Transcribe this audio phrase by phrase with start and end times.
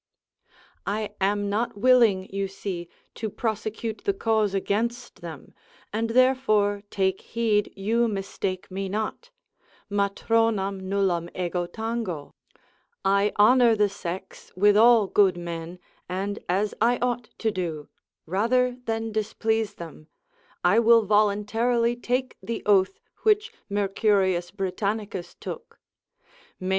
[0.87, 5.53] I am not willing, you see, to prosecute the cause against them,
[5.93, 9.29] and therefore take heed you mistake me not,
[9.91, 12.33] matronam nullam ego tango,
[13.05, 15.77] I honour the sex, with all good men,
[16.09, 17.87] and as I ought to do,
[18.25, 20.07] rather than displease them,
[20.63, 25.79] I will voluntarily take the oath which Mercurius Britannicus took,
[26.59, 26.69] Viragin.